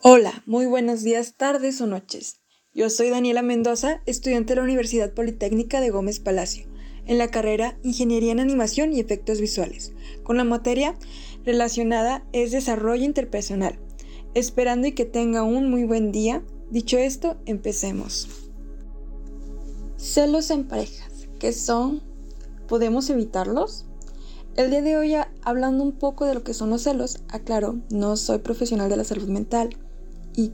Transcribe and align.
Hola, 0.00 0.44
muy 0.46 0.66
buenos 0.66 1.02
días, 1.02 1.34
tardes 1.36 1.80
o 1.80 1.88
noches. 1.88 2.40
Yo 2.72 2.88
soy 2.88 3.10
Daniela 3.10 3.42
Mendoza, 3.42 4.00
estudiante 4.06 4.52
de 4.52 4.58
la 4.58 4.62
Universidad 4.62 5.12
Politécnica 5.12 5.80
de 5.80 5.90
Gómez 5.90 6.20
Palacio, 6.20 6.68
en 7.06 7.18
la 7.18 7.32
carrera 7.32 7.76
Ingeniería 7.82 8.30
en 8.30 8.38
Animación 8.38 8.92
y 8.92 9.00
Efectos 9.00 9.40
Visuales, 9.40 9.92
con 10.22 10.36
la 10.36 10.44
materia 10.44 10.94
relacionada 11.44 12.24
es 12.32 12.52
Desarrollo 12.52 13.02
Interpersonal. 13.02 13.80
Esperando 14.34 14.86
y 14.86 14.92
que 14.92 15.04
tenga 15.04 15.42
un 15.42 15.68
muy 15.68 15.82
buen 15.82 16.12
día. 16.12 16.44
Dicho 16.70 16.96
esto, 16.96 17.36
empecemos. 17.44 18.28
Celos 19.96 20.52
en 20.52 20.68
parejas. 20.68 21.26
¿Qué 21.40 21.52
son? 21.52 22.04
¿Podemos 22.68 23.10
evitarlos? 23.10 23.86
El 24.54 24.70
día 24.70 24.82
de 24.82 24.96
hoy, 24.96 25.14
hablando 25.42 25.82
un 25.82 25.92
poco 25.92 26.24
de 26.24 26.34
lo 26.34 26.44
que 26.44 26.54
son 26.54 26.70
los 26.70 26.82
celos, 26.82 27.18
aclaro, 27.28 27.80
no 27.90 28.16
soy 28.16 28.38
profesional 28.38 28.88
de 28.88 28.96
la 28.96 29.04
salud 29.04 29.28
mental 29.28 29.76
y 30.38 30.52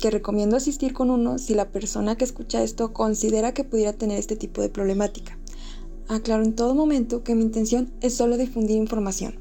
que 0.00 0.10
recomiendo 0.10 0.56
asistir 0.56 0.94
con 0.94 1.10
uno 1.10 1.36
si 1.36 1.54
la 1.54 1.70
persona 1.70 2.16
que 2.16 2.24
escucha 2.24 2.62
esto 2.62 2.94
considera 2.94 3.52
que 3.52 3.64
pudiera 3.64 3.92
tener 3.92 4.18
este 4.18 4.34
tipo 4.34 4.62
de 4.62 4.70
problemática. 4.70 5.38
Aclaro 6.08 6.42
en 6.42 6.54
todo 6.54 6.74
momento 6.74 7.22
que 7.22 7.34
mi 7.34 7.42
intención 7.42 7.92
es 8.00 8.14
solo 8.14 8.38
difundir 8.38 8.78
información. 8.78 9.34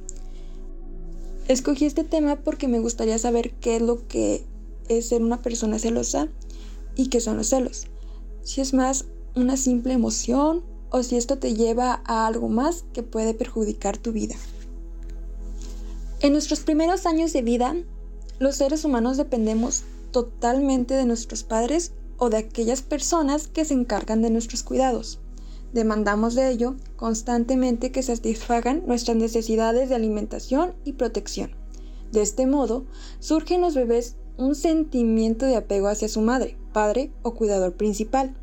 Escogí 1.47 1.85
este 1.85 2.03
tema 2.03 2.35
porque 2.35 2.67
me 2.67 2.79
gustaría 2.79 3.17
saber 3.19 3.53
qué 3.61 3.77
es 3.77 3.81
lo 3.81 4.05
que 4.07 4.43
es 4.89 5.07
ser 5.07 5.21
una 5.21 5.41
persona 5.41 5.79
celosa 5.79 6.27
y 6.97 7.07
qué 7.07 7.21
son 7.21 7.37
los 7.37 7.47
celos. 7.47 7.87
Si 8.43 8.59
es 8.59 8.73
más 8.73 9.05
una 9.33 9.55
simple 9.55 9.93
emoción 9.93 10.65
o 10.89 11.03
si 11.03 11.15
esto 11.15 11.37
te 11.37 11.53
lleva 11.53 12.01
a 12.03 12.27
algo 12.27 12.49
más 12.49 12.83
que 12.91 13.01
puede 13.01 13.33
perjudicar 13.33 13.97
tu 13.97 14.11
vida. 14.11 14.35
En 16.19 16.33
nuestros 16.33 16.61
primeros 16.61 17.05
años 17.05 17.31
de 17.31 17.43
vida, 17.43 17.75
los 18.39 18.55
seres 18.55 18.83
humanos 18.85 19.17
dependemos 19.17 19.83
totalmente 20.11 20.93
de 20.93 21.05
nuestros 21.05 21.43
padres 21.43 21.93
o 22.17 22.29
de 22.29 22.37
aquellas 22.37 22.81
personas 22.81 23.47
que 23.47 23.65
se 23.65 23.73
encargan 23.73 24.21
de 24.21 24.29
nuestros 24.29 24.63
cuidados. 24.63 25.19
Demandamos 25.73 26.35
de 26.35 26.49
ello 26.49 26.75
constantemente 26.95 27.91
que 27.91 28.03
satisfagan 28.03 28.83
nuestras 28.87 29.17
necesidades 29.17 29.89
de 29.89 29.95
alimentación 29.95 30.73
y 30.85 30.93
protección. 30.93 31.51
De 32.11 32.21
este 32.21 32.47
modo, 32.47 32.85
surge 33.19 33.55
en 33.55 33.61
los 33.61 33.75
bebés 33.75 34.15
un 34.37 34.55
sentimiento 34.55 35.45
de 35.45 35.55
apego 35.55 35.87
hacia 35.87 36.07
su 36.07 36.21
madre, 36.21 36.57
padre 36.71 37.11
o 37.23 37.33
cuidador 37.33 37.73
principal. 37.73 38.35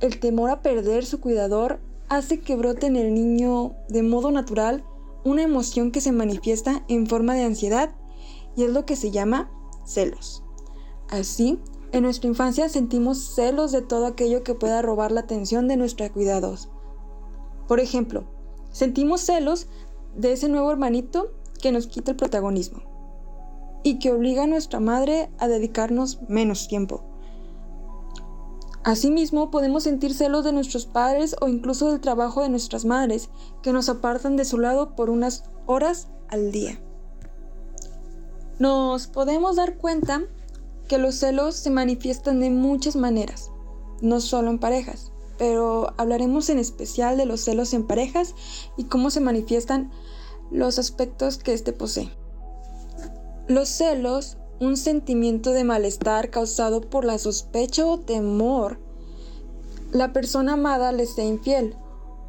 El 0.00 0.18
temor 0.18 0.50
a 0.50 0.62
perder 0.62 1.04
su 1.04 1.20
cuidador 1.20 1.78
hace 2.08 2.40
que 2.40 2.56
brote 2.56 2.86
en 2.86 2.96
el 2.96 3.14
niño 3.14 3.74
de 3.88 4.02
modo 4.02 4.30
natural 4.30 4.84
una 5.24 5.42
emoción 5.42 5.90
que 5.90 6.00
se 6.00 6.12
manifiesta 6.12 6.84
en 6.88 7.06
forma 7.06 7.34
de 7.34 7.44
ansiedad 7.44 7.90
y 8.56 8.64
es 8.64 8.70
lo 8.70 8.86
que 8.86 8.96
se 8.96 9.10
llama 9.10 9.50
celos. 9.84 10.42
Así, 11.08 11.60
en 11.92 12.02
nuestra 12.02 12.28
infancia 12.28 12.68
sentimos 12.68 13.34
celos 13.34 13.70
de 13.72 13.82
todo 13.82 14.06
aquello 14.06 14.42
que 14.42 14.54
pueda 14.54 14.82
robar 14.82 15.12
la 15.12 15.20
atención 15.20 15.68
de 15.68 15.76
nuestros 15.76 16.10
cuidados. 16.10 16.68
Por 17.68 17.80
ejemplo, 17.80 18.24
sentimos 18.72 19.20
celos 19.20 19.68
de 20.16 20.32
ese 20.32 20.48
nuevo 20.48 20.70
hermanito 20.70 21.32
que 21.60 21.72
nos 21.72 21.86
quita 21.86 22.12
el 22.12 22.16
protagonismo 22.16 22.82
y 23.82 23.98
que 23.98 24.12
obliga 24.12 24.44
a 24.44 24.48
nuestra 24.48 24.80
madre 24.80 25.30
a 25.38 25.46
dedicarnos 25.46 26.20
menos 26.28 26.66
tiempo. 26.66 27.04
Asimismo, 28.82 29.50
podemos 29.50 29.82
sentir 29.82 30.14
celos 30.14 30.44
de 30.44 30.52
nuestros 30.52 30.86
padres 30.86 31.34
o 31.40 31.48
incluso 31.48 31.90
del 31.90 32.00
trabajo 32.00 32.42
de 32.42 32.48
nuestras 32.48 32.84
madres, 32.84 33.30
que 33.62 33.72
nos 33.72 33.88
apartan 33.88 34.36
de 34.36 34.44
su 34.44 34.58
lado 34.58 34.94
por 34.94 35.10
unas 35.10 35.44
horas 35.66 36.08
al 36.28 36.52
día. 36.52 36.80
Nos 38.58 39.06
podemos 39.06 39.56
dar 39.56 39.76
cuenta 39.76 40.22
que 40.88 40.96
los 40.96 41.16
celos 41.16 41.56
se 41.56 41.70
manifiestan 41.70 42.40
de 42.40 42.48
muchas 42.48 42.96
maneras, 42.96 43.50
no 44.00 44.20
solo 44.20 44.50
en 44.50 44.58
parejas, 44.58 45.12
pero 45.36 45.92
hablaremos 45.98 46.48
en 46.48 46.58
especial 46.58 47.18
de 47.18 47.26
los 47.26 47.42
celos 47.42 47.74
en 47.74 47.86
parejas 47.86 48.34
y 48.78 48.84
cómo 48.84 49.10
se 49.10 49.20
manifiestan 49.20 49.90
los 50.50 50.78
aspectos 50.78 51.36
que 51.36 51.52
éste 51.52 51.74
posee. 51.74 52.10
Los 53.46 53.68
celos, 53.68 54.38
un 54.58 54.78
sentimiento 54.78 55.52
de 55.52 55.64
malestar 55.64 56.30
causado 56.30 56.80
por 56.80 57.04
la 57.04 57.18
sospecha 57.18 57.84
o 57.84 58.00
temor, 58.00 58.80
la 59.92 60.14
persona 60.14 60.54
amada 60.54 60.92
le 60.92 61.04
sea 61.04 61.26
infiel 61.26 61.76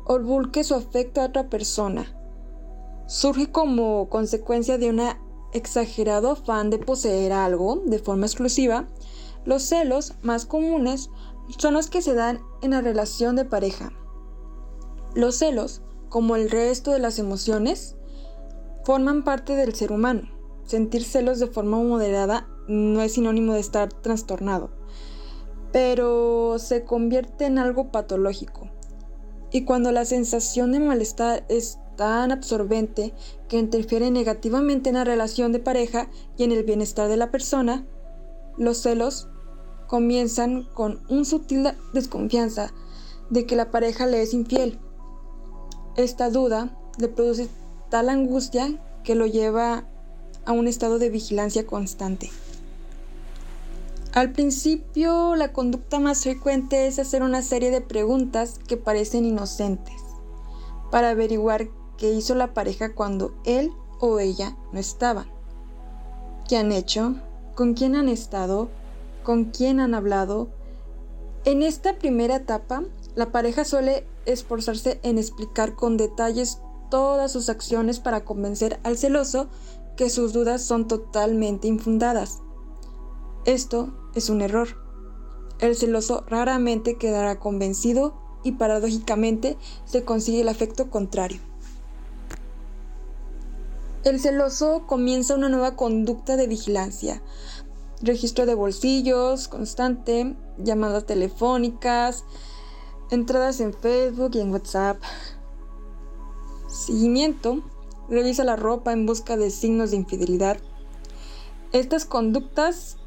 o 0.06 0.20
vulque 0.20 0.66
su 0.66 0.76
afecto 0.76 1.22
a 1.22 1.26
otra 1.26 1.50
persona. 1.50 2.06
Surge 3.08 3.50
como 3.50 4.10
consecuencia 4.10 4.78
de 4.78 4.90
una 4.90 5.22
exagerado 5.54 6.32
afán 6.32 6.70
de 6.70 6.78
poseer 6.78 7.34
algo 7.34 7.82
de 7.86 8.00
forma 8.00 8.26
exclusiva, 8.26 8.88
los 9.46 9.64
celos 9.64 10.14
más 10.22 10.46
comunes 10.46 11.10
son 11.58 11.74
los 11.74 11.90
que 11.90 12.02
se 12.02 12.14
dan 12.14 12.42
en 12.62 12.72
la 12.72 12.82
relación 12.82 13.36
de 13.36 13.46
pareja. 13.46 13.94
Los 15.16 15.38
celos, 15.38 15.82
como 16.10 16.36
el 16.36 16.50
resto 16.50 16.92
de 16.92 17.00
las 17.00 17.18
emociones, 17.18 17.96
forman 18.84 19.24
parte 19.24 19.56
del 19.56 19.74
ser 19.74 19.92
humano. 19.92 20.30
Sentir 20.66 21.04
celos 21.04 21.40
de 21.40 21.48
forma 21.48 21.78
moderada 21.78 22.48
no 22.68 23.02
es 23.02 23.14
sinónimo 23.14 23.54
de 23.54 23.62
estar 23.62 23.92
trastornado, 23.92 24.70
pero 25.72 26.60
se 26.60 26.84
convierte 26.84 27.46
en 27.46 27.58
algo 27.58 27.92
patológico. 27.92 28.70
Y 29.52 29.64
cuando 29.64 29.92
la 29.94 30.04
sensación 30.04 30.74
de 30.74 30.82
malestar 30.82 31.46
es 31.48 31.80
tan 31.98 32.32
absorbente 32.32 33.14
que 33.50 33.58
interfiere 33.58 34.10
negativamente 34.12 34.90
en 34.90 34.96
la 34.96 35.04
relación 35.04 35.52
de 35.52 35.60
pareja 35.60 36.08
y 36.38 36.44
en 36.44 36.54
el 36.54 36.64
bienestar 36.64 37.10
de 37.10 37.18
la 37.18 37.32
persona, 37.32 37.86
los 38.58 38.78
celos 38.78 39.28
comienzan 39.88 40.64
con 40.64 41.02
un 41.10 41.26
sutil 41.26 41.68
desconfianza 41.94 42.72
de 43.30 43.46
que 43.46 43.58
la 43.58 43.72
pareja 43.72 44.06
le 44.06 44.22
es 44.22 44.34
infiel. 44.34 44.80
Esta 45.98 46.30
duda 46.30 46.78
le 46.98 47.10
produce 47.10 47.50
tal 47.90 48.10
angustia 48.10 48.80
que 49.04 49.16
lo 49.16 49.26
lleva 49.26 49.86
a 50.46 50.52
un 50.54 50.68
estado 50.68 51.00
de 51.00 51.10
vigilancia 51.10 51.66
constante. 51.66 52.30
Al 54.14 54.32
principio, 54.32 55.36
la 55.36 55.54
conducta 55.54 56.00
más 56.00 56.24
frecuente 56.24 56.88
es 56.88 56.98
hacer 56.98 57.22
una 57.22 57.42
serie 57.42 57.70
de 57.70 57.82
preguntas 57.82 58.60
que 58.68 58.78
parecen 58.78 59.26
inocentes 59.26 59.96
para 60.92 61.10
averiguar 61.10 61.68
que 61.98 62.14
hizo 62.14 62.36
la 62.36 62.54
pareja 62.54 62.94
cuando 62.94 63.34
él 63.44 63.72
o 64.00 64.20
ella 64.20 64.56
no 64.72 64.80
estaban. 64.80 65.28
¿Qué 66.48 66.58
han 66.58 66.72
hecho? 66.72 67.16
¿Con 67.56 67.74
quién 67.74 67.96
han 67.96 68.08
estado? 68.08 68.70
¿Con 69.24 69.46
quién 69.46 69.80
han 69.80 69.96
hablado? 69.96 70.50
En 71.44 71.64
esta 71.64 71.98
primera 71.98 72.38
etapa, 72.38 72.84
la 73.16 73.32
pareja 73.32 73.66
suele 73.66 74.06
esforzarse 74.26 75.00
en 75.04 75.18
explicar 75.18 75.76
con 75.76 75.98
detalles 75.98 76.60
todas 76.90 77.32
sus 77.32 77.50
acciones 77.50 78.00
para 78.00 78.24
convencer 78.24 78.80
al 78.84 78.98
celoso 78.98 79.48
que 79.96 80.10
sus 80.10 80.34
dudas 80.34 80.62
son 80.62 80.88
totalmente 80.88 81.68
infundadas. 81.68 82.40
Esto 83.46 83.94
es 84.14 84.30
un 84.30 84.42
error. 84.42 84.68
El 85.60 85.76
celoso 85.76 86.24
raramente 86.28 86.98
quedará 86.98 87.40
convencido 87.40 88.14
y 88.44 88.54
paradójicamente 88.54 89.58
se 89.86 90.04
consigue 90.04 90.42
el 90.42 90.50
afecto 90.50 90.90
contrario. 90.90 91.47
El 94.04 94.20
celoso 94.20 94.86
comienza 94.88 95.36
una 95.36 95.50
nueva 95.50 95.76
conducta 95.76 96.38
de 96.38 96.48
vigilancia 96.48 97.22
registro 98.02 98.46
de 98.46 98.56
bolsillos 98.56 99.48
constante, 99.48 100.36
llamadas 100.58 101.06
telefónicas, 101.06 102.24
entradas 103.10 103.60
en 103.60 103.74
Facebook 103.74 104.32
y 104.34 104.40
en 104.40 104.52
WhatsApp. 104.52 105.02
Seguimiento, 106.68 107.64
revisa 108.10 108.44
la 108.44 108.56
ropa 108.56 108.94
en 108.94 109.06
busca 109.06 109.38
de 109.38 109.50
signos 109.50 109.92
de 109.92 109.98
infidelidad. 109.98 110.58
Estas 111.72 112.06
conductas 112.06 112.98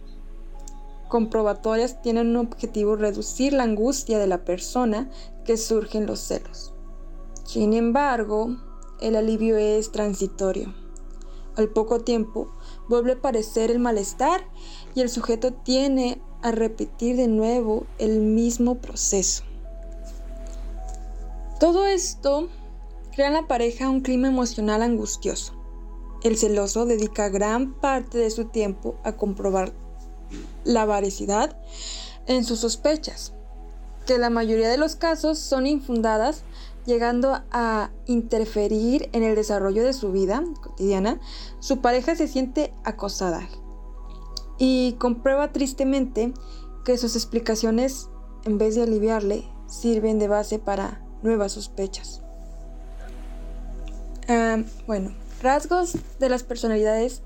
comprobatorias 1.09 2.03
tienen 2.03 2.29
un 2.29 2.37
objetivo 2.37 2.97
reducir 2.97 3.53
la 3.53 3.65
angustia 3.65 4.19
de 4.19 4.27
la 4.27 4.45
persona 4.45 5.11
que 5.45 5.57
surgen 5.57 6.07
los 6.07 6.21
celos. 6.21 6.73
Sin 7.45 7.73
embargo, 7.75 8.57
el 9.01 9.17
alivio 9.17 9.57
es 9.57 9.91
transitorio. 9.91 10.80
Al 11.57 11.69
poco 11.69 12.01
tiempo, 12.01 12.49
vuelve 12.89 13.13
a 13.13 13.15
aparecer 13.17 13.71
el 13.71 13.79
malestar 13.79 14.47
y 14.95 15.01
el 15.01 15.11
sujeto 15.11 15.53
tiene 15.53 16.21
a 16.43 16.53
repetir 16.53 17.17
de 17.17 17.29
nuevo 17.29 17.87
el 17.99 18.21
mismo 18.21 18.77
proceso. 18.77 19.45
Todo 21.59 21.87
esto 21.87 22.49
crea 23.13 23.29
en 23.29 23.35
la 23.35 23.47
pareja 23.47 23.91
un 23.91 24.01
clima 24.01 24.29
emocional 24.29 24.83
angustioso. 24.83 25.55
El 26.23 26.37
celoso 26.37 26.87
dedica 26.87 27.29
gran 27.29 27.75
parte 27.75 28.19
de 28.19 28.31
su 28.31 28.47
tiempo 28.47 28.97
a 29.05 29.13
comprobar 29.13 29.73
la 30.65 30.87
veracidad 30.87 31.59
en 32.27 32.45
sus 32.45 32.61
sospechas, 32.61 33.33
que 34.07 34.19
la 34.19 34.31
mayoría 34.31 34.69
de 34.69 34.79
los 34.79 34.97
casos 34.97 35.39
son 35.39 35.67
infundadas, 35.67 36.43
llegando 36.91 37.41
a 37.53 37.91
interferir 38.07 39.09
en 39.13 39.23
el 39.23 39.37
desarrollo 39.37 39.85
de 39.85 39.93
su 39.93 40.11
vida 40.11 40.43
cotidiana, 40.61 41.21
su 41.61 41.81
pareja 41.81 42.17
se 42.17 42.27
siente 42.27 42.75
acosada 42.85 43.49
y 44.59 44.97
comprueba 44.99 45.53
tristemente 45.53 46.35
que 46.85 46.99
sus 46.99 47.15
explicaciones, 47.15 48.09
en 48.45 48.59
vez 48.59 48.75
de 48.75 48.83
aliviarle, 48.83 49.49
sirven 49.69 50.19
de 50.19 50.27
base 50.27 50.59
para 50.59 51.01
nuevas 51.23 51.53
sospechas. 51.53 52.23
Ah, 54.29 54.59
bueno, 54.87 55.15
rasgos 55.43 55.97
de 56.19 56.29
las 56.29 56.43
personalidades 56.43 57.23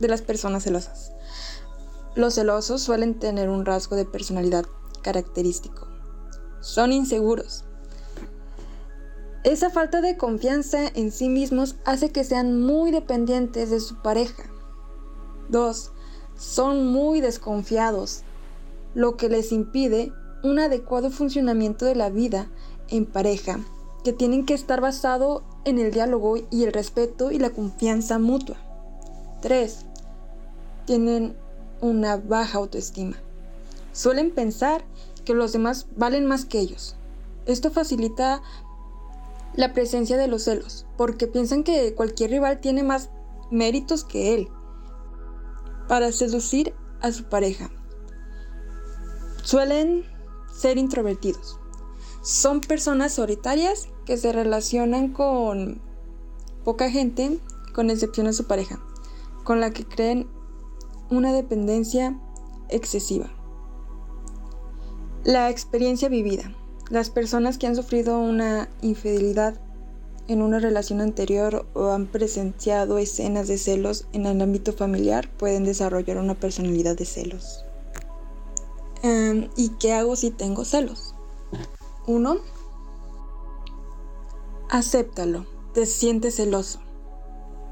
de 0.00 0.08
las 0.08 0.20
personas 0.20 0.64
celosas. 0.64 1.12
Los 2.14 2.34
celosos 2.34 2.82
suelen 2.82 3.18
tener 3.18 3.48
un 3.48 3.64
rasgo 3.64 3.96
de 3.96 4.04
personalidad 4.04 4.66
característico. 5.02 5.88
Son 6.60 6.92
inseguros. 6.92 7.64
Esa 9.44 9.70
falta 9.70 10.00
de 10.00 10.16
confianza 10.16 10.86
en 10.94 11.10
sí 11.10 11.28
mismos 11.28 11.74
hace 11.84 12.10
que 12.10 12.22
sean 12.22 12.60
muy 12.60 12.92
dependientes 12.92 13.70
de 13.70 13.80
su 13.80 14.00
pareja. 14.00 14.44
2. 15.48 15.90
Son 16.36 16.86
muy 16.86 17.20
desconfiados, 17.20 18.22
lo 18.94 19.16
que 19.16 19.28
les 19.28 19.50
impide 19.50 20.12
un 20.44 20.60
adecuado 20.60 21.10
funcionamiento 21.10 21.84
de 21.84 21.96
la 21.96 22.08
vida 22.08 22.48
en 22.88 23.04
pareja, 23.04 23.58
que 24.04 24.12
tienen 24.12 24.46
que 24.46 24.54
estar 24.54 24.80
basado 24.80 25.42
en 25.64 25.80
el 25.80 25.90
diálogo 25.90 26.36
y 26.50 26.62
el 26.62 26.72
respeto 26.72 27.32
y 27.32 27.38
la 27.38 27.50
confianza 27.50 28.20
mutua. 28.20 28.56
3. 29.40 29.86
Tienen 30.86 31.36
una 31.80 32.16
baja 32.16 32.58
autoestima. 32.58 33.16
Suelen 33.92 34.30
pensar 34.30 34.84
que 35.24 35.34
los 35.34 35.52
demás 35.52 35.86
valen 35.96 36.26
más 36.26 36.44
que 36.44 36.60
ellos. 36.60 36.94
Esto 37.46 37.72
facilita 37.72 38.40
la 39.54 39.72
presencia 39.72 40.16
de 40.16 40.28
los 40.28 40.44
celos, 40.44 40.86
porque 40.96 41.26
piensan 41.26 41.64
que 41.64 41.94
cualquier 41.94 42.30
rival 42.30 42.60
tiene 42.60 42.82
más 42.82 43.10
méritos 43.50 44.04
que 44.04 44.34
él 44.34 44.48
para 45.88 46.10
seducir 46.12 46.74
a 47.00 47.12
su 47.12 47.24
pareja. 47.24 47.70
Suelen 49.42 50.04
ser 50.54 50.78
introvertidos. 50.78 51.58
Son 52.22 52.60
personas 52.60 53.12
solitarias 53.12 53.88
que 54.06 54.16
se 54.16 54.32
relacionan 54.32 55.12
con 55.12 55.82
poca 56.64 56.90
gente, 56.90 57.40
con 57.74 57.90
excepción 57.90 58.26
de 58.26 58.32
su 58.32 58.46
pareja, 58.46 58.80
con 59.44 59.60
la 59.60 59.70
que 59.70 59.84
creen 59.84 60.28
una 61.10 61.32
dependencia 61.32 62.18
excesiva. 62.68 63.30
La 65.24 65.50
experiencia 65.50 66.08
vivida. 66.08 66.54
Las 66.92 67.08
personas 67.08 67.56
que 67.56 67.66
han 67.66 67.74
sufrido 67.74 68.18
una 68.18 68.68
infidelidad 68.82 69.54
en 70.28 70.42
una 70.42 70.58
relación 70.58 71.00
anterior 71.00 71.64
o 71.72 71.88
han 71.88 72.06
presenciado 72.06 72.98
escenas 72.98 73.48
de 73.48 73.56
celos 73.56 74.06
en 74.12 74.26
el 74.26 74.42
ámbito 74.42 74.74
familiar 74.74 75.30
pueden 75.38 75.64
desarrollar 75.64 76.18
una 76.18 76.34
personalidad 76.34 76.94
de 76.94 77.06
celos. 77.06 77.64
Em, 79.02 79.48
¿Y 79.56 79.70
qué 79.80 79.94
hago 79.94 80.16
si 80.16 80.30
tengo 80.30 80.66
celos? 80.66 81.14
Uno, 82.06 82.40
acéptalo, 84.68 85.46
te 85.72 85.86
sientes 85.86 86.36
celoso. 86.36 86.80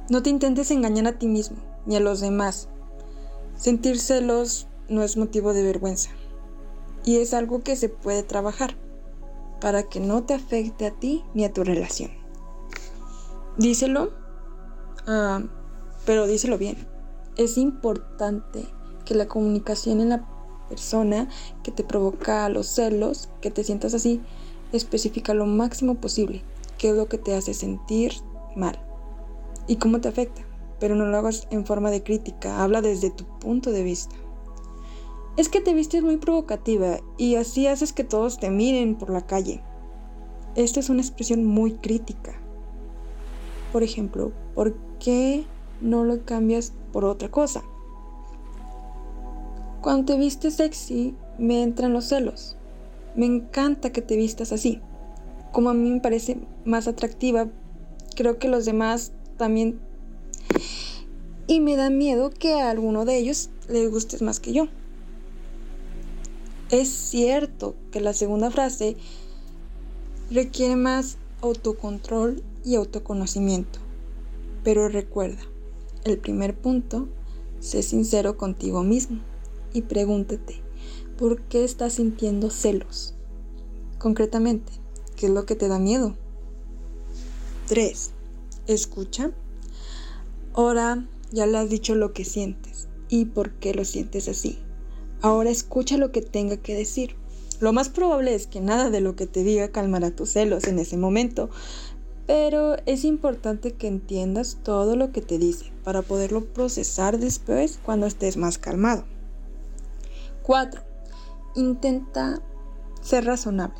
No 0.08 0.22
te 0.22 0.30
intentes 0.30 0.70
engañar 0.70 1.06
a 1.08 1.18
ti 1.18 1.26
mismo 1.26 1.58
ni 1.84 1.96
a 1.96 2.00
los 2.00 2.20
demás 2.20 2.68
Sentir 3.54 3.98
celos 3.98 4.66
no 4.88 5.02
es 5.02 5.18
motivo 5.18 5.52
de 5.52 5.62
vergüenza 5.62 6.08
y 7.04 7.18
es 7.18 7.34
algo 7.34 7.62
que 7.62 7.76
se 7.76 7.90
puede 7.90 8.22
trabajar 8.22 8.74
para 9.60 9.84
que 9.84 10.00
no 10.00 10.22
te 10.24 10.34
afecte 10.34 10.86
a 10.86 10.90
ti 10.90 11.24
ni 11.34 11.44
a 11.44 11.52
tu 11.52 11.64
relación. 11.64 12.10
Díselo, 13.56 14.12
ah, 15.06 15.42
pero 16.06 16.26
díselo 16.26 16.58
bien. 16.58 16.76
Es 17.36 17.58
importante 17.58 18.66
que 19.04 19.14
la 19.14 19.26
comunicación 19.26 20.00
en 20.00 20.10
la 20.10 20.28
persona 20.68 21.28
que 21.62 21.72
te 21.72 21.84
provoca 21.84 22.48
los 22.48 22.66
celos, 22.66 23.28
que 23.40 23.50
te 23.50 23.64
sientas 23.64 23.94
así, 23.94 24.20
especifica 24.72 25.34
lo 25.34 25.46
máximo 25.46 25.96
posible 25.96 26.42
qué 26.78 26.90
es 26.90 26.96
lo 26.96 27.08
que 27.08 27.18
te 27.18 27.34
hace 27.34 27.54
sentir 27.54 28.12
mal 28.56 28.80
y 29.66 29.76
cómo 29.76 30.00
te 30.00 30.08
afecta 30.08 30.42
pero 30.80 30.96
no 30.96 31.06
lo 31.06 31.18
hagas 31.18 31.46
en 31.50 31.64
forma 31.64 31.90
de 31.90 32.02
crítica, 32.02 32.64
habla 32.64 32.80
desde 32.80 33.10
tu 33.10 33.24
punto 33.38 33.70
de 33.70 33.84
vista. 33.84 34.16
Es 35.36 35.48
que 35.48 35.60
te 35.60 35.74
vistes 35.74 36.02
muy 36.02 36.16
provocativa 36.16 37.00
y 37.16 37.36
así 37.36 37.66
haces 37.66 37.92
que 37.92 38.04
todos 38.04 38.38
te 38.38 38.50
miren 38.50 38.96
por 38.96 39.10
la 39.10 39.26
calle. 39.26 39.62
Esta 40.54 40.80
es 40.80 40.90
una 40.90 41.00
expresión 41.00 41.44
muy 41.44 41.74
crítica. 41.74 42.34
Por 43.72 43.82
ejemplo, 43.82 44.32
¿por 44.54 44.76
qué 44.98 45.44
no 45.80 46.04
lo 46.04 46.24
cambias 46.24 46.72
por 46.92 47.04
otra 47.04 47.30
cosa? 47.30 47.62
Cuando 49.80 50.12
te 50.12 50.18
vistes 50.18 50.56
sexy, 50.56 51.14
me 51.38 51.62
entran 51.62 51.92
los 51.92 52.06
celos. 52.06 52.56
Me 53.14 53.26
encanta 53.26 53.92
que 53.92 54.02
te 54.02 54.16
vistas 54.16 54.52
así. 54.52 54.80
Como 55.52 55.70
a 55.70 55.74
mí 55.74 55.90
me 55.90 56.00
parece 56.00 56.38
más 56.64 56.86
atractiva, 56.86 57.48
creo 58.14 58.38
que 58.38 58.48
los 58.48 58.64
demás 58.64 59.12
también 59.36 59.80
y 61.46 61.58
me 61.58 61.74
da 61.74 61.90
miedo 61.90 62.30
que 62.30 62.60
a 62.60 62.70
alguno 62.70 63.04
de 63.04 63.16
ellos 63.16 63.50
les 63.68 63.90
gustes 63.90 64.22
más 64.22 64.38
que 64.38 64.52
yo. 64.52 64.68
Es 66.70 66.88
cierto 66.88 67.74
que 67.90 68.00
la 68.00 68.14
segunda 68.14 68.48
frase 68.52 68.96
requiere 70.30 70.76
más 70.76 71.16
autocontrol 71.40 72.44
y 72.64 72.76
autoconocimiento, 72.76 73.80
pero 74.62 74.88
recuerda, 74.88 75.42
el 76.04 76.18
primer 76.18 76.56
punto, 76.56 77.08
sé 77.58 77.82
sincero 77.82 78.36
contigo 78.36 78.84
mismo 78.84 79.20
y 79.72 79.82
pregúntate, 79.82 80.62
¿por 81.18 81.42
qué 81.42 81.64
estás 81.64 81.94
sintiendo 81.94 82.50
celos? 82.50 83.14
Concretamente, 83.98 84.72
¿qué 85.16 85.26
es 85.26 85.32
lo 85.32 85.46
que 85.46 85.56
te 85.56 85.66
da 85.66 85.80
miedo? 85.80 86.14
3. 87.66 88.12
Escucha. 88.68 89.32
Ahora 90.54 91.08
ya 91.32 91.46
le 91.46 91.58
has 91.58 91.68
dicho 91.68 91.96
lo 91.96 92.12
que 92.12 92.24
sientes 92.24 92.88
y 93.08 93.24
por 93.24 93.54
qué 93.54 93.74
lo 93.74 93.84
sientes 93.84 94.28
así. 94.28 94.60
Ahora 95.22 95.50
escucha 95.50 95.98
lo 95.98 96.12
que 96.12 96.22
tenga 96.22 96.56
que 96.56 96.74
decir. 96.74 97.16
Lo 97.60 97.74
más 97.74 97.90
probable 97.90 98.34
es 98.34 98.46
que 98.46 98.60
nada 98.60 98.88
de 98.88 99.00
lo 99.00 99.16
que 99.16 99.26
te 99.26 99.44
diga 99.44 99.68
calmará 99.68 100.10
tus 100.10 100.30
celos 100.30 100.64
en 100.64 100.78
ese 100.78 100.96
momento, 100.96 101.50
pero 102.26 102.76
es 102.86 103.04
importante 103.04 103.72
que 103.72 103.86
entiendas 103.86 104.58
todo 104.62 104.96
lo 104.96 105.12
que 105.12 105.20
te 105.20 105.36
dice 105.36 105.72
para 105.84 106.00
poderlo 106.00 106.44
procesar 106.44 107.18
después 107.18 107.78
cuando 107.84 108.06
estés 108.06 108.38
más 108.38 108.56
calmado. 108.56 109.04
4. 110.42 110.80
Intenta 111.56 112.40
ser 113.02 113.26
razonable. 113.26 113.76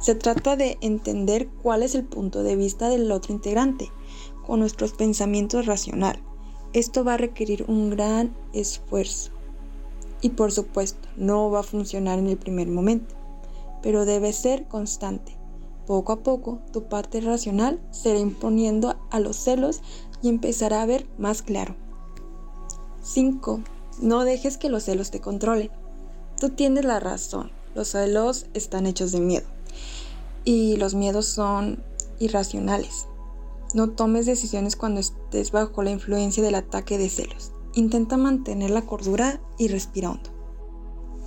se 0.00 0.14
trata 0.14 0.56
de 0.56 0.76
entender 0.80 1.48
cuál 1.62 1.82
es 1.82 1.94
el 1.94 2.04
punto 2.04 2.42
de 2.42 2.56
vista 2.56 2.88
del 2.88 3.12
otro 3.12 3.32
integrante 3.32 3.92
con 4.44 4.58
nuestros 4.58 4.92
pensamientos 4.92 5.66
racional. 5.66 6.20
Esto 6.72 7.02
va 7.02 7.14
a 7.14 7.18
requerir 7.18 7.64
un 7.66 7.90
gran 7.90 8.34
esfuerzo. 8.52 9.32
Y 10.20 10.30
por 10.30 10.52
supuesto, 10.52 11.08
no 11.16 11.50
va 11.50 11.60
a 11.60 11.64
funcionar 11.64 12.18
en 12.18 12.28
el 12.28 12.36
primer 12.36 12.68
momento, 12.68 13.14
pero 13.82 14.04
debe 14.04 14.32
ser 14.32 14.68
constante. 14.68 15.36
Poco 15.86 16.12
a 16.12 16.22
poco, 16.22 16.60
tu 16.72 16.84
parte 16.84 17.20
racional 17.20 17.80
será 17.90 18.20
imponiendo 18.20 18.96
a 19.10 19.18
los 19.18 19.36
celos 19.36 19.82
y 20.22 20.28
empezará 20.28 20.82
a 20.82 20.86
ver 20.86 21.08
más 21.18 21.42
claro. 21.42 21.74
5. 23.02 23.60
No 24.00 24.24
dejes 24.24 24.56
que 24.56 24.68
los 24.68 24.84
celos 24.84 25.10
te 25.10 25.20
controlen. 25.20 25.70
Tú 26.38 26.50
tienes 26.50 26.84
la 26.84 27.00
razón. 27.00 27.50
Los 27.74 27.88
celos 27.88 28.46
están 28.54 28.86
hechos 28.86 29.10
de 29.10 29.20
miedo. 29.20 29.46
Y 30.44 30.76
los 30.76 30.94
miedos 30.94 31.26
son 31.26 31.82
irracionales. 32.20 33.06
No 33.74 33.90
tomes 33.90 34.26
decisiones 34.26 34.76
cuando 34.76 35.00
bajo 35.52 35.82
la 35.82 35.90
influencia 35.90 36.42
del 36.42 36.54
ataque 36.54 36.98
de 36.98 37.08
celos. 37.08 37.52
Intenta 37.74 38.16
mantener 38.16 38.70
la 38.70 38.82
cordura 38.82 39.40
y 39.58 39.68
respira 39.68 40.10
hondo. 40.10 40.30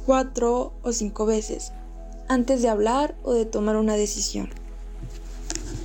Cuatro 0.06 0.74
o 0.84 0.92
cinco 0.92 1.26
veces 1.26 1.72
antes 2.28 2.62
de 2.62 2.70
hablar 2.70 3.16
o 3.24 3.34
de 3.34 3.46
tomar 3.46 3.76
una 3.76 3.96
decisión. 3.96 4.50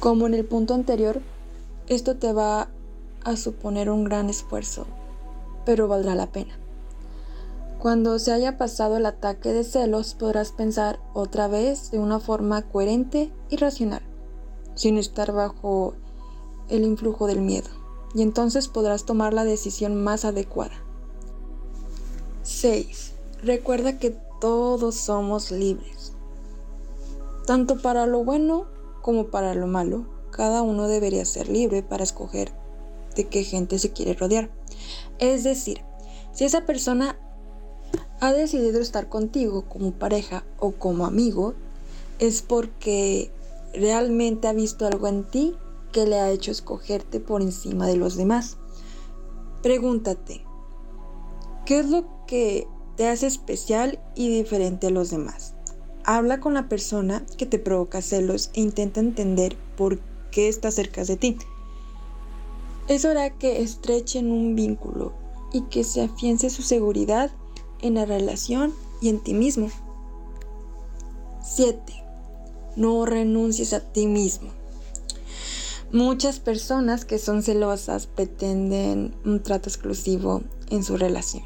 Como 0.01 0.27
en 0.27 0.35
el 0.35 0.45
punto 0.45 0.75
anterior, 0.75 1.21
esto 1.89 2.17
te 2.17 2.33
va 2.33 2.69
a 3.25 3.37
suponer 3.37 3.91
un 3.91 4.05
gran 4.05 4.29
esfuerzo, 4.29 4.87
pero 5.65 5.89
valdrá 5.89 6.15
la 6.15 6.31
pena. 6.31 6.59
Cuando 7.79 8.19
se 8.19 8.33
haya 8.33 8.59
pasado 8.59 8.97
el 8.97 9.07
ataque 9.07 9.53
de 9.53 9.65
celos, 9.65 10.15
podrás 10.15 10.53
pensar 10.53 10.99
otra 11.15 11.49
vez 11.49 11.91
de 11.91 11.99
una 11.99 12.19
forma 12.19 12.63
coherente 12.63 13.33
y 13.51 13.57
racional, 13.57 14.03
sin 14.75 14.99
estar 14.99 15.33
bajo 15.33 15.95
el 16.69 16.85
influjo 16.85 17.27
del 17.27 17.41
miedo, 17.41 17.69
y 18.15 18.23
entonces 18.23 18.69
podrás 18.69 19.05
tomar 19.05 19.35
la 19.35 19.45
decisión 19.45 20.03
más 20.03 20.25
adecuada. 20.25 20.75
6. 22.43 23.13
Recuerda 23.43 23.99
que 23.99 24.17
todos 24.41 24.95
somos 24.95 25.51
libres. 25.51 26.13
Tanto 27.47 27.81
para 27.81 28.07
lo 28.07 28.25
bueno 28.25 28.67
como 29.03 29.29
para 29.29 29.55
lo 29.55 29.67
malo, 29.67 30.07
cada 30.31 30.63
uno 30.63 30.89
debería 30.89 31.25
ser 31.25 31.49
libre 31.49 31.83
para 31.83 32.05
escoger 32.05 32.53
de 33.17 33.25
qué 33.25 33.45
gente 33.45 33.79
se 33.79 33.93
quiere 33.93 34.15
rodear. 34.15 34.51
Es 35.19 35.45
decir, 35.45 35.83
si 36.33 36.45
esa 36.45 36.67
persona 36.67 37.19
ha 38.21 38.33
decidido 38.33 38.81
estar 38.81 39.09
contigo 39.09 39.65
como 39.69 39.93
pareja 39.93 40.45
o 40.59 40.73
como 40.73 41.07
amigo, 41.07 41.55
es 42.19 42.43
porque 42.43 43.31
realmente 43.73 44.49
ha 44.49 44.53
visto 44.53 44.87
algo 44.87 45.07
en 45.09 45.25
ti 45.25 45.57
que 45.93 46.07
le 46.07 46.19
ha 46.19 46.31
hecho 46.31 46.51
escogerte 46.51 47.21
por 47.21 47.43
encima 47.43 47.87
de 47.87 47.97
los 47.97 48.17
demás. 48.17 48.57
Pregúntate, 49.63 50.45
¿qué 51.65 51.81
es 51.81 51.89
lo 51.89 52.27
que 52.27 52.69
te 52.99 53.07
hace 53.07 53.29
especial 53.29 54.01
y 54.17 54.29
diferente 54.29 54.89
a 54.89 54.91
los 54.91 55.11
demás. 55.11 55.55
Habla 56.05 56.41
con 56.41 56.53
la 56.53 56.69
persona 56.69 57.25
que 57.37 57.47
te 57.47 57.61
provoca 57.61 58.03
celos 58.03 58.51
e 58.55 58.61
intenta 58.61 58.99
entender 58.99 59.57
por 59.77 60.01
qué 60.33 60.49
está 60.49 60.73
cerca 60.73 61.05
de 61.05 61.17
ti. 61.17 61.37
Eso 62.89 63.11
hará 63.11 63.31
que 63.31 63.63
estrechen 63.63 64.33
un 64.33 64.57
vínculo 64.57 65.13
y 65.53 65.63
que 65.67 65.85
se 65.85 66.03
afiance 66.03 66.51
su 66.51 66.63
seguridad 66.63 67.31
en 67.83 67.95
la 67.95 68.05
relación 68.05 68.75
y 69.01 69.11
en 69.11 69.21
ti 69.21 69.33
mismo. 69.33 69.71
7. 71.45 71.81
No 72.75 73.07
renuncies 73.07 73.75
a 73.75 73.93
ti 73.93 74.09
mismo. 74.09 74.51
Muchas 75.93 76.41
personas 76.41 77.05
que 77.05 77.19
son 77.19 77.43
celosas 77.43 78.07
pretenden 78.07 79.15
un 79.25 79.43
trato 79.43 79.69
exclusivo 79.69 80.43
en 80.71 80.83
su 80.85 80.97
relación 80.97 81.43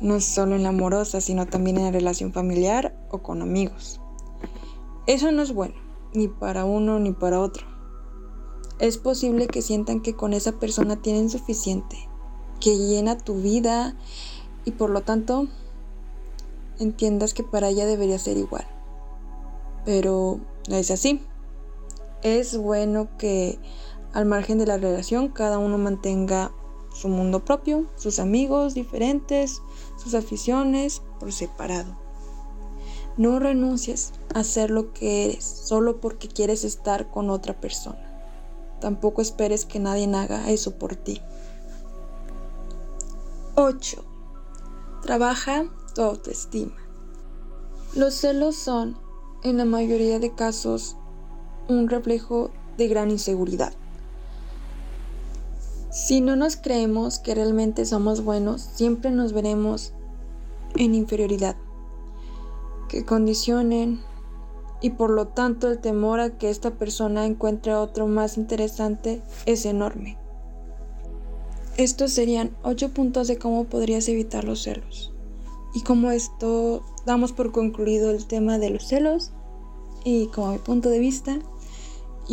no 0.00 0.20
solo 0.20 0.56
en 0.56 0.62
la 0.62 0.70
amorosa, 0.70 1.20
sino 1.20 1.46
también 1.46 1.76
en 1.76 1.84
la 1.84 1.90
relación 1.90 2.32
familiar 2.32 2.96
o 3.10 3.18
con 3.18 3.42
amigos. 3.42 4.00
Eso 5.06 5.30
no 5.30 5.42
es 5.42 5.52
bueno, 5.52 5.74
ni 6.14 6.28
para 6.28 6.64
uno 6.64 6.98
ni 6.98 7.12
para 7.12 7.40
otro. 7.40 7.66
Es 8.78 8.96
posible 8.96 9.46
que 9.46 9.62
sientan 9.62 10.00
que 10.00 10.14
con 10.14 10.32
esa 10.32 10.52
persona 10.52 10.96
tienen 10.96 11.28
suficiente, 11.28 11.96
que 12.60 12.78
llena 12.78 13.18
tu 13.18 13.34
vida 13.34 13.94
y 14.64 14.72
por 14.72 14.90
lo 14.90 15.02
tanto 15.02 15.48
entiendas 16.78 17.34
que 17.34 17.42
para 17.42 17.68
ella 17.68 17.84
debería 17.84 18.18
ser 18.18 18.38
igual. 18.38 18.66
Pero 19.84 20.40
no 20.68 20.76
es 20.76 20.90
así. 20.90 21.20
Es 22.22 22.56
bueno 22.56 23.08
que 23.16 23.58
al 24.12 24.26
margen 24.26 24.58
de 24.58 24.66
la 24.66 24.76
relación 24.76 25.28
cada 25.28 25.58
uno 25.58 25.78
mantenga 25.78 26.52
su 26.92 27.08
mundo 27.08 27.44
propio, 27.44 27.86
sus 27.96 28.18
amigos 28.18 28.74
diferentes, 28.74 29.62
sus 29.96 30.14
aficiones 30.14 31.02
por 31.18 31.32
separado. 31.32 31.96
No 33.16 33.38
renuncies 33.38 34.12
a 34.34 34.44
ser 34.44 34.70
lo 34.70 34.92
que 34.92 35.26
eres 35.26 35.44
solo 35.44 36.00
porque 36.00 36.28
quieres 36.28 36.64
estar 36.64 37.10
con 37.10 37.30
otra 37.30 37.60
persona. 37.60 38.06
Tampoco 38.80 39.20
esperes 39.22 39.64
que 39.64 39.78
nadie 39.78 40.06
haga 40.14 40.50
eso 40.50 40.78
por 40.78 40.96
ti. 40.96 41.20
8. 43.56 44.04
Trabaja 45.02 45.64
tu 45.94 46.02
autoestima. 46.02 46.76
Los 47.94 48.14
celos 48.14 48.56
son, 48.56 48.96
en 49.42 49.58
la 49.58 49.64
mayoría 49.64 50.18
de 50.18 50.34
casos, 50.34 50.96
un 51.78 51.88
reflejo 51.88 52.50
de 52.76 52.88
gran 52.88 53.10
inseguridad. 53.10 53.72
Si 55.90 56.20
no 56.20 56.36
nos 56.36 56.56
creemos 56.56 57.18
que 57.18 57.34
realmente 57.34 57.84
somos 57.84 58.22
buenos, 58.22 58.62
siempre 58.62 59.10
nos 59.10 59.32
veremos 59.32 59.92
en 60.76 60.94
inferioridad, 60.94 61.56
que 62.88 63.04
condicionen 63.04 64.00
y 64.80 64.90
por 64.90 65.10
lo 65.10 65.28
tanto 65.28 65.68
el 65.68 65.78
temor 65.78 66.20
a 66.20 66.38
que 66.38 66.48
esta 66.48 66.72
persona 66.72 67.26
encuentre 67.26 67.72
a 67.72 67.80
otro 67.80 68.06
más 68.06 68.36
interesante 68.36 69.22
es 69.46 69.66
enorme. 69.66 70.16
Estos 71.76 72.12
serían 72.12 72.56
8 72.62 72.90
puntos 72.90 73.26
de 73.28 73.38
cómo 73.38 73.64
podrías 73.64 74.08
evitar 74.08 74.44
los 74.44 74.62
celos. 74.62 75.12
Y 75.74 75.82
como 75.82 76.10
esto 76.10 76.82
damos 77.06 77.32
por 77.32 77.52
concluido 77.52 78.10
el 78.10 78.26
tema 78.26 78.58
de 78.58 78.70
los 78.70 78.86
celos 78.86 79.32
y 80.04 80.26
como 80.28 80.52
mi 80.52 80.58
punto 80.58 80.88
de 80.88 80.98
vista, 80.98 81.38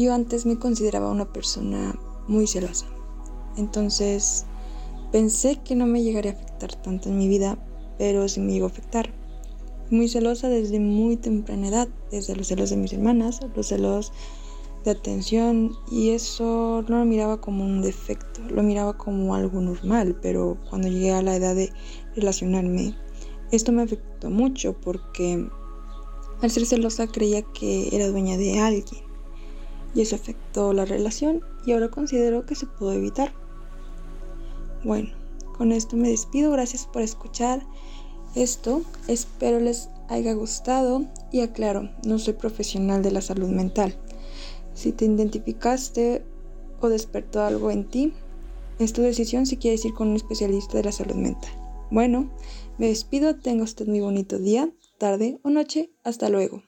yo 0.04 0.13
antes 0.13 0.46
me 0.46 0.60
consideraba 0.60 1.10
una 1.10 1.25
persona 1.25 2.00
muy 2.27 2.46
celosa. 2.46 2.86
Entonces 3.58 4.46
pensé 5.12 5.60
que 5.63 5.75
no 5.75 5.88
me 5.88 6.04
llegaría 6.04 6.32
a 6.32 6.36
afectar 6.36 6.75
tanto 6.75 7.10
en 7.10 7.18
mi 7.18 7.27
vida, 7.27 7.58
pero 7.98 8.27
sí 8.27 8.39
me 8.39 8.54
llegó 8.54 8.66
a 8.66 8.70
afectar. 8.70 9.12
Muy 9.89 10.08
celosa 10.08 10.50
desde 10.50 10.80
muy 10.80 11.18
temprana 11.18 11.70
edad, 11.70 11.88
desde 12.12 12.36
los 12.36 12.48
celos 12.48 12.70
de 12.70 12.77
mis 12.77 12.94
hermanas, 12.94 13.39
los 13.56 13.68
celos 13.68 14.12
de 14.86 14.92
atención, 14.92 15.72
y 15.89 16.10
eso 16.10 16.84
no 16.88 17.00
lo 17.00 17.06
miraba 17.06 17.42
como 17.42 17.63
un 17.63 17.82
defecto, 17.82 18.42
lo 18.50 18.62
miraba 18.63 18.98
como 18.98 19.34
algo 19.34 19.60
normal, 19.62 20.18
pero 20.22 20.58
cuando 20.70 20.89
llegué 20.89 21.13
a 21.13 21.24
la 21.24 21.36
edad 21.36 21.56
de 21.56 21.72
relacionarme, 22.16 22.96
esto 23.51 23.72
me 23.72 23.82
afectó 23.82 24.30
mucho 24.30 24.80
porque 24.80 25.48
al 26.42 26.51
ser 26.51 26.66
celosa 26.66 27.08
creía 27.08 27.42
que 27.42 27.89
era 27.96 28.08
dueña 28.08 28.38
de 28.38 28.60
alguien 28.60 29.07
y 29.94 30.01
eso 30.01 30.15
afectó 30.15 30.74
la 30.74 30.86
relación 30.86 31.41
y 31.65 31.72
ahora 31.72 31.89
considero 31.89 32.46
que 32.46 32.56
se 32.56 32.65
pudo 32.65 32.94
evitar. 32.94 33.34
Bueno, 34.84 35.10
con 35.58 35.72
esto 35.72 35.98
me 35.98 36.10
despido. 36.10 36.51
Gracias 36.51 36.86
por 36.86 37.01
escuchar 37.01 37.65
esto. 38.36 38.82
Espero 39.08 39.60
les 39.60 39.89
haya 40.10 40.34
gustado 40.34 41.06
y 41.32 41.41
aclaro, 41.41 41.89
no 42.06 42.20
soy 42.20 42.34
profesional 42.34 43.03
de 43.03 43.12
la 43.12 43.22
salud 43.22 43.50
mental. 43.50 43.96
Si 44.74 44.91
te 44.91 45.06
identificaste 45.06 46.24
o 46.79 46.89
despertó 46.89 47.41
algo 47.41 47.72
en 47.72 47.89
ti, 47.89 48.13
es 48.79 48.94
tu 48.94 49.01
decisión 49.01 49.46
si 49.46 49.58
quieres 49.58 49.84
ir 49.86 49.94
con 49.94 50.10
un 50.10 50.15
especialista 50.15 50.77
de 50.77 50.84
la 50.84 50.91
salud 50.91 51.15
mental. 51.15 51.51
Bueno, 51.89 52.29
me 52.77 52.88
despido, 52.88 53.36
tenga 53.36 53.63
usted 53.63 53.88
muy 53.88 54.01
bonito 54.01 54.38
día, 54.38 54.70
tarde 54.98 55.39
o 55.44 55.50
noche, 55.50 55.91
hasta 56.03 56.29
luego. 56.29 56.66